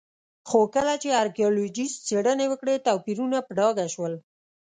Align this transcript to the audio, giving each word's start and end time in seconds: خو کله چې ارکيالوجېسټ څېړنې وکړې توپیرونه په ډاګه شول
خو 0.49 0.59
کله 0.75 0.93
چې 1.01 1.17
ارکيالوجېسټ 1.23 1.99
څېړنې 2.07 2.45
وکړې 2.49 2.83
توپیرونه 2.87 3.37
په 3.45 3.51
ډاګه 3.57 3.85
شول 3.93 4.13